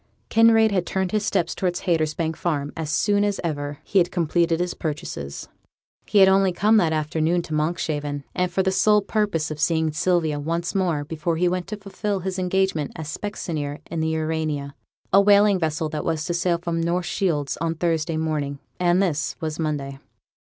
[0.31, 4.59] Kinraid had turned his steps towards Haytersbank Farm as soon as ever he had completed
[4.59, 5.47] his purchases.
[6.07, 9.91] He had only come that afternoon to Monkshaven, and for the sole purpose of seeing
[9.91, 14.73] Sylvia once more before he went to fulfil his engagement as specksioneer in the Urania,
[15.13, 19.35] a whaling vessel that was to sail from North Shields on Thursday morning, and this
[19.39, 19.99] was Monday.